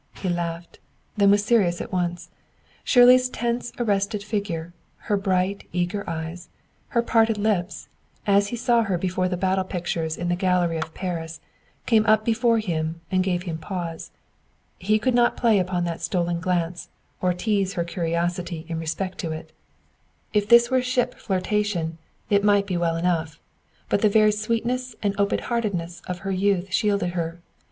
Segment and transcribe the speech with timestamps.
[0.15, 0.79] He laughed,
[1.15, 2.31] then was serious at once.
[2.83, 6.49] Shirley's tense, arrested figure, her bright, eager eyes,
[6.87, 7.87] her parted lips,
[8.25, 11.39] as he saw her before the battle pictures in the gallery at Paris,
[11.85, 14.09] came up before him and gave him pause.
[14.79, 16.89] He could not play upon that stolen glance
[17.21, 19.51] or tease her curiosity in respect to it.
[20.33, 23.39] If this were a ship flirtation, it might be well enough;
[23.87, 27.39] but the very sweetness and open heartedness of her youth shielded her.